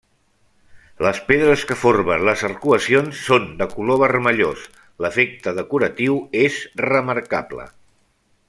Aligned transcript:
Les 1.07 1.19
pedres 1.27 1.65
que 1.71 1.77
formen 1.81 2.23
les 2.29 2.45
arcuacions 2.49 3.21
són 3.27 3.45
de 3.61 3.69
color 3.75 4.01
vermellós; 4.07 4.67
l'efecte 5.05 5.57
decoratiu 5.63 6.21
és 6.49 6.61
remarcable. 6.87 7.73